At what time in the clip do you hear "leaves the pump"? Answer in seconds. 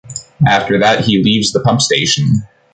1.23-1.79